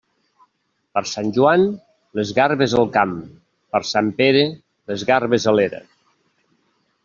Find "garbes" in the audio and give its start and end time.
2.39-2.75, 5.15-5.49